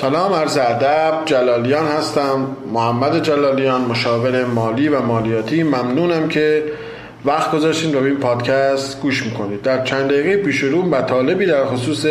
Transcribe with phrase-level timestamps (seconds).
[0.00, 2.46] سلام عرض ادب جلالیان هستم.
[2.72, 5.62] محمد جلالیان مشاور مالی و مالیاتی.
[5.62, 6.62] ممنونم که
[7.24, 9.62] وقت گذاشتین رو این پادکست گوش می‌کنید.
[9.62, 12.06] در چند دقیقه پیش رو مطالبی در خصوص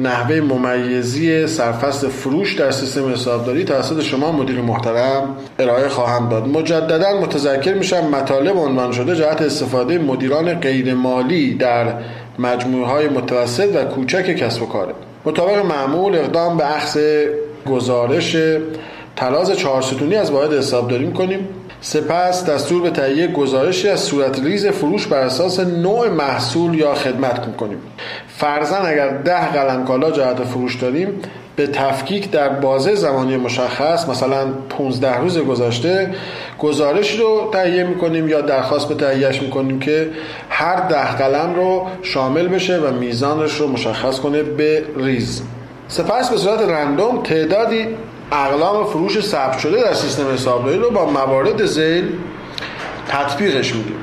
[0.00, 6.48] نحوه ممیزی سرفست فروش در سیستم حسابداری توسط شما مدیر محترم ارائه خواهم داد.
[6.48, 11.86] مجددا متذکر میشم مطالب عنوان شده جهت استفاده مدیران غیر مالی در
[12.38, 14.94] مجموعه های متوسط و کوچک کسب و کاره.
[15.26, 16.98] مطابق معمول اقدام به اخذ
[17.66, 18.36] گزارش
[19.16, 21.48] تلاز چهار ستونی از واحد حسابداری می‌کنیم.
[21.80, 27.46] سپس دستور به تهیه گزارشی از صورت ریز فروش بر اساس نوع محصول یا خدمت
[27.46, 27.78] می‌کنیم.
[28.28, 31.08] فرزن اگر ده قلم کالا جهت فروش داریم
[31.56, 36.14] به تفکیک در بازه زمانی مشخص مثلا 15 روز گذشته
[36.58, 40.10] گزارش رو تهیه می‌کنیم یا درخواست به تهیهش می‌کنیم که
[40.50, 45.42] هر ده قلم رو شامل بشه و میزانش رو مشخص کنه به ریز.
[45.88, 47.86] سپس به صورت رندوم تعدادی
[48.32, 52.12] اقلام فروش ثبت شده در سیستم حسابداری رو با موارد زیل
[53.08, 53.96] تطبیقش میدیم.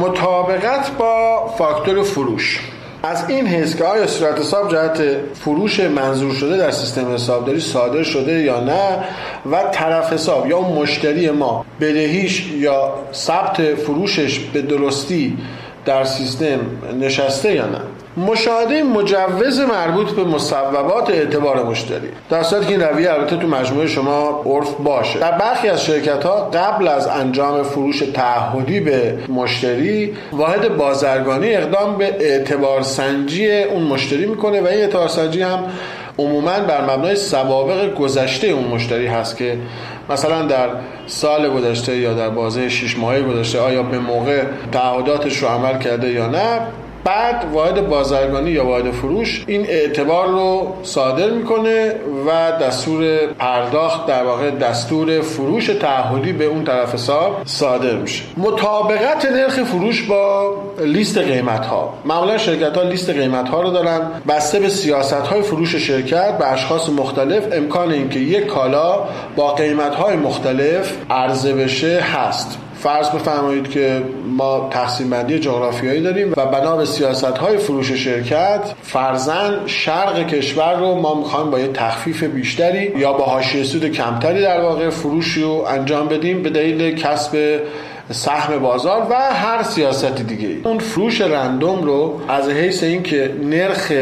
[0.00, 2.60] مطابقت با فاکتور فروش.
[3.04, 5.02] از این حیث که آیا صورت حساب جهت
[5.34, 9.04] فروش منظور شده در سیستم حسابداری صادر شده یا نه
[9.50, 15.38] و طرف حساب یا مشتری ما بدهیش یا ثبت فروشش به درستی
[15.84, 16.60] در سیستم
[17.00, 17.80] نشسته یا نه؟
[18.16, 22.08] مشاهده مجوز مربوط به مصوبات اعتبار مشتری.
[22.30, 25.18] در صورتی که این البته تو مجموعه شما عرف باشه.
[25.18, 31.98] در برخی از شرکت ها قبل از انجام فروش تعهدی به مشتری واحد بازرگانی اقدام
[31.98, 35.64] به اعتبار سنجی اون مشتری می‌کنه و این اعتبار سنجی هم
[36.18, 39.58] عموما بر مبنای سوابق گذشته اون مشتری هست که
[40.10, 40.68] مثلا در
[41.06, 44.42] سال گذشته یا در بازه 6 ماهه گذشته آیا به موقع
[44.72, 46.60] تعهداتش رو عمل کرده یا نه
[47.04, 51.94] بعد واحد بازرگانی یا واحد فروش این اعتبار رو صادر می‌کنه
[52.26, 58.24] و دستور پرداخت در واقع دستور فروش تعهدی به اون طرف حساب صادر میشه.
[58.36, 64.00] مطابقت نرخ فروش با لیست قیمت ها معمولا شرکت ها لیست قیمت ها رو دارن.
[64.28, 69.00] بسته به سیاست های فروش شرکت به اشخاص مختلف امکان اینکه یک کالا
[69.36, 72.58] با قیمت های مختلف عرضه بشه هست.
[72.84, 78.60] فرض بفرمایید که ما تقسیم بندی جغرافیایی داریم و بنا به سیاست های فروش شرکت
[78.82, 84.42] فرزن شرق کشور رو ما می‌خوایم با یه تخفیف بیشتری یا با حاشیه سود کمتری
[84.42, 87.60] در واقع فروش رو انجام بدیم به دلیل کسب
[88.10, 93.92] سهم بازار و هر سیاست دیگه اون فروش رندوم رو از حیث اینکه نرخ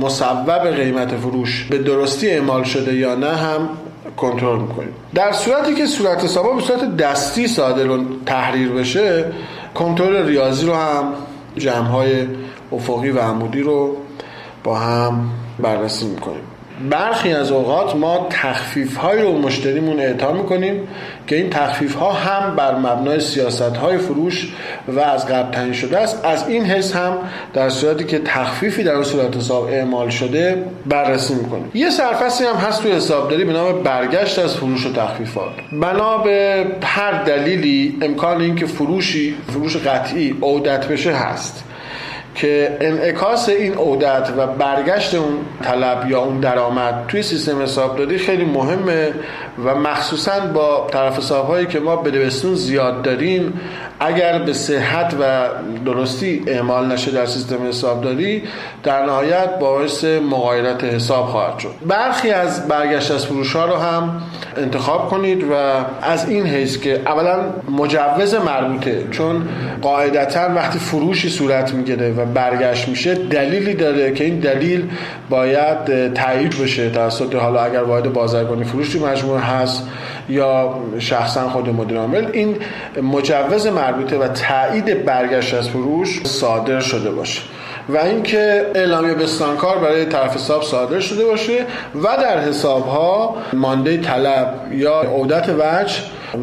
[0.00, 3.68] مصوب قیمت فروش به درستی اعمال شده یا نه هم
[4.16, 4.94] کنترل می‌کنیم.
[5.14, 9.32] در صورتی که صورت حسابا به صورت دستی صادر و تحریر بشه
[9.74, 11.12] کنترل ریاضی رو هم
[11.56, 12.26] جمع های
[12.72, 13.96] افقی و عمودی رو
[14.64, 16.55] با هم بررسی می‌کنیم.
[16.90, 20.88] برخی از اوقات ما تخفیف های رو مشتریمون اعطا می‌کنیم
[21.26, 24.52] که این تخفیف ها هم بر مبنای سیاست های فروش
[24.88, 26.24] و از قبل تعیین شده است.
[26.24, 27.18] از این حس هم
[27.54, 31.70] در صورتی که تخفیفی در صورت حساب اعمال شده بررسی می‌کنیم.
[31.74, 35.52] یه سرفصلی هم هست توی حسابداری به نام برگشت از فروش و تخفیفات.
[35.72, 41.64] بنا به هر دلیلی امکان اینکه فروشی فروش قطعی عودت بشه هست.
[42.36, 48.44] که انعکاس این عودت و برگشت اون طلب یا اون درآمد توی سیستم حسابداری خیلی
[48.44, 49.14] مهمه
[49.64, 53.60] و مخصوصا با طرف حسابهایی که ما بدبستون زیاد داریم
[54.00, 55.48] اگر به صحت و
[55.84, 58.42] درستی اعمال نشه در سیستم حسابداری
[58.82, 61.74] در نهایت باعث مغایرت حساب خواهد شد.
[61.86, 64.22] برخی از برگشت از فروش ها رو هم
[64.56, 65.54] انتخاب کنید و
[66.02, 67.38] از این حیث که اولا
[67.78, 69.48] مجوز مربوطه چون
[69.82, 74.90] قاعدتا وقتی فروشی صورت می‌گیره و برگشت میشه دلیلی داره که این دلیل
[75.30, 79.88] باید تایید بشه توسط حالا اگر واحد بازرگانی فروش تو مجموعه هست
[80.28, 82.56] یا شخصا خود مدیر عامل این
[83.02, 87.42] مجوز مربوطه و تایید برگشت از فروش صادر شده باشه
[87.88, 91.64] و اینکه اعلامیه بستانکار برای طرف حساب صادر شده باشه
[91.94, 95.94] و در حساب ها مانده طلب یا عودت وجه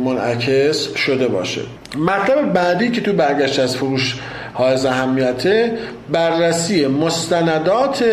[0.06, 1.62] منعکس شده باشه.
[1.98, 4.20] مطلب بعدی که تو برگشت از فروش
[4.56, 5.78] های اهمیته
[6.12, 8.04] بررسی مستندات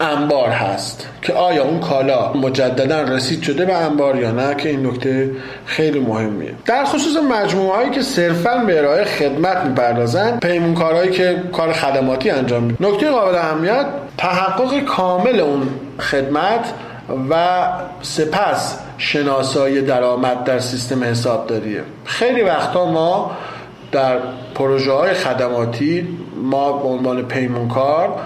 [0.00, 4.86] انبار هست که آیا اون کالا مجددا رسید شده به انبار یا نه که این
[4.86, 5.30] نکته
[5.66, 6.50] خیلی مهمیه.
[6.64, 12.62] در خصوص مجموعه هایی که صرفا به ارائه خدمت می‌پردازن پیمونکارهایی که کار خدماتی انجام
[12.62, 12.86] میدن.
[12.86, 13.86] نکته قابل اهمیت
[14.18, 15.68] تحقق کامل اون
[15.98, 16.72] خدمت
[17.30, 17.64] و
[18.02, 21.82] سپس شناسایی درآمد در سیستم حسابداریه.
[22.04, 23.30] خیلی وقتا ما
[23.94, 24.18] در
[24.54, 26.08] پروژه های خدماتی
[26.42, 28.16] ما به عنوان پیمونکار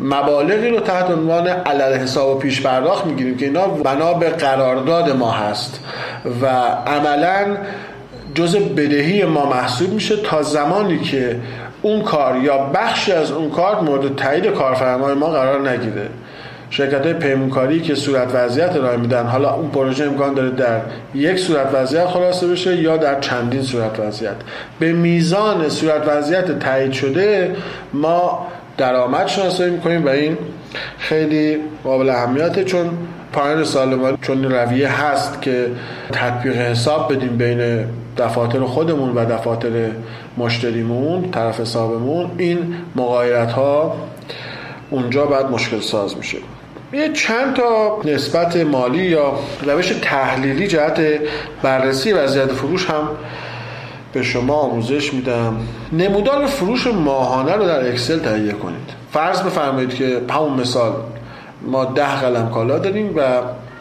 [0.00, 5.16] مبالغی رو تحت عنوان علل حساب و پیش پرداخت می‌گیریم که اینا بنا به قرارداد
[5.16, 5.80] ما هست
[6.42, 6.46] و
[6.86, 7.56] عملا
[8.34, 11.40] جز بدهی ما محسوب میشه تا زمانی که
[11.82, 16.08] اون کار یا بخشی از اون کار مورد تایید کارفرمای ما قرار نگیره.
[16.70, 20.80] شرکت های پیمونکاری که صورت وضعیت ارائه میدن حالا اون پروژه امکان داره در
[21.14, 24.36] یک صورت وضعیت خلاصه بشه یا در چندین صورت وضعیت.
[24.78, 27.56] به میزان صورت وضعیت تایید شده
[27.92, 28.46] ما
[28.76, 30.36] درآمد شناسایی می‌کنیم و این
[30.98, 32.90] خیلی قابل اهمیته چون
[33.32, 35.70] پایان سال چون رویه هست که
[36.12, 37.84] تطبیق حساب بدیم بین
[38.18, 39.70] دفاتر خودمون و دفاتر
[40.36, 43.96] مشتریمون طرف حسابمون این مقایرت ها
[44.90, 46.38] اونجا بعد مشکل ساز میشه.
[46.94, 49.32] یه چند تا نسبت مالی یا
[49.62, 51.00] روش تحلیلی جهت
[51.62, 53.08] بررسی وضعیت فروش هم
[54.12, 55.56] به شما آموزش میدم.
[55.92, 58.90] نمودار فروش ماهانه رو در اکسل تهیه کنید.
[59.12, 60.92] فرض بفرمایید که همون مثال
[61.62, 63.20] ما ده قلم کالا داریم و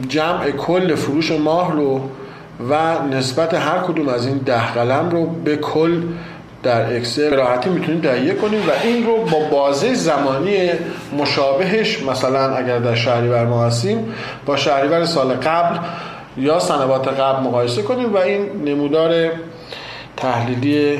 [0.07, 2.01] جمع کل فروش ماه رو
[2.69, 6.01] و نسبت هر کدوم از این ده قلم رو به کل
[6.63, 10.69] در اکسل راحتی می‌تونید تهیه کنید و این رو با بازه زمانی
[11.17, 14.13] مشابهش مثلا اگر در شهریور ما هستیم
[14.45, 15.79] با شهریور سال قبل
[16.37, 19.31] یا سنوات قبل مقایسه کنیم و این نمودار
[20.17, 20.99] تحلیلی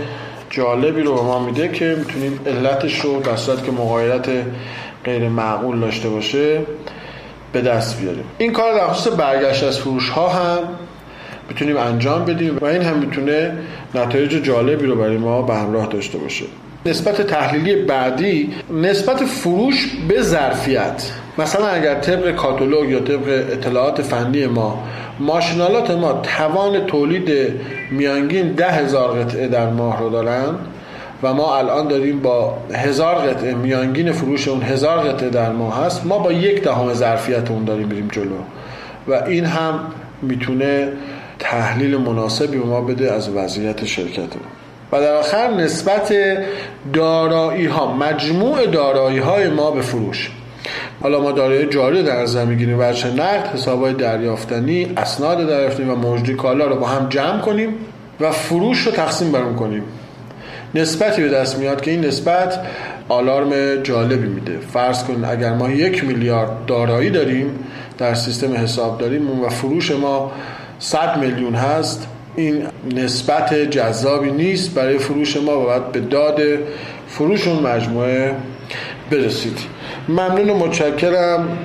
[0.50, 4.30] جالبی رو به ما میده که می‌تونیم علتش رو در صورت که مقایرت
[5.06, 6.62] غیر معقول داشته باشه
[7.54, 8.25] به دست بیاریم.
[8.38, 10.60] این کار در خصوص برگشت از فروش ها هم
[11.50, 13.51] می‌تونیم انجام بدیم و این هم می‌تونه
[13.95, 16.45] نتایج جالبی رو برای ما به همراه داشته باشه.
[16.86, 21.12] نسبت تحلیلی بعدی نسبت فروش به ظرفیت.
[21.38, 24.84] مثلا اگر طبق کاتالوگ یا طبق اطلاعات فنی ما
[25.19, 27.30] ماشینالات ما توان تولید
[27.92, 30.56] میانگین ده هزار قطعه در ماه رو دارن
[31.24, 36.06] و ما الان داریم با هزار قطعه میانگین فروش اون هزار قطعه در ماه هست
[36.06, 38.36] ما با یک دهم ظرفیت اون داریم بریم جلو.
[39.07, 39.80] و این هم
[40.22, 40.88] می‌تونه
[41.44, 44.30] تحلیل مناسبی به ما بده از وضعیت شرکت
[44.92, 46.13] و در آخر نسبت
[46.94, 50.31] دارایی ها مجموع دارایی های ما به فروش.
[51.01, 56.36] حالا ما دارایی جاری در نظر می‌گیریم ورچه نقد حسابهای دریافتنی اسناد دریافتنی و مجری
[56.36, 57.75] کالا رو با هم جمع کنیم
[58.19, 59.84] و فروش رو تقسیم برون کنیم.
[60.75, 62.60] نسبتی به دست میاد که این نسبت
[63.10, 64.57] آلارم جالبی میده.
[64.74, 67.60] فرض کن اگر ما یک میلیارد دارایی داریم
[67.98, 70.31] در سیستم حساب داریم و فروش ما
[70.83, 72.07] 100 میلیون هست.
[72.35, 72.63] این
[72.95, 76.41] نسبت جذابی نیست برای فروش ما و باید به داد
[77.07, 78.35] فروش اون مجموعه
[79.12, 79.57] برسید.
[80.09, 81.57] ممنون و متشکرم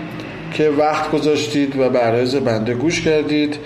[0.52, 3.58] که وقت گذاشتید و برای بنده گوش کردید.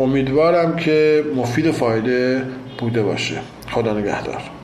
[0.00, 2.42] امیدوارم که مفید فایده
[2.78, 3.36] بوده باشه.
[3.70, 4.59] خدا نگهدار.